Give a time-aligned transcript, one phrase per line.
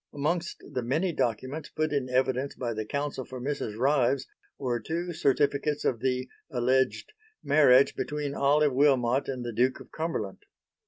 [0.13, 3.77] Amongst the many documents put in evidence by the Counsel for Mrs.
[3.77, 4.25] Ryves
[4.57, 10.39] were two certificates of the (alleged) marriage between Olive Wilmot and the Duke of Cumberland.